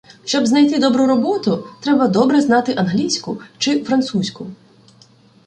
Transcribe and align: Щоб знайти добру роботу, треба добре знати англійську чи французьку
Щоб 0.25 0.45
знайти 0.45 0.79
добру 0.79 1.05
роботу, 1.07 1.67
треба 1.81 2.07
добре 2.07 2.41
знати 2.41 2.73
англійську 2.77 3.41
чи 3.57 3.83
французьку 3.83 4.47